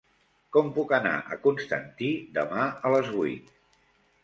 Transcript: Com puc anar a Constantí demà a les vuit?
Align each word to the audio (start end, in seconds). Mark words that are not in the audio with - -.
Com 0.55 0.71
puc 0.77 0.93
anar 0.97 1.11
a 1.35 1.37
Constantí 1.43 2.09
demà 2.39 2.65
a 2.91 2.95
les 2.97 3.15
vuit? 3.21 3.55